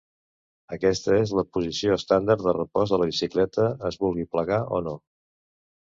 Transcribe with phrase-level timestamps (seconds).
[0.75, 4.97] Aquesta és la posició estàndard de repòs de la bicicleta, es vulgui plegar o no.